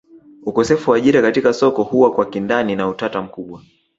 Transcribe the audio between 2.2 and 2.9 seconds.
kindani na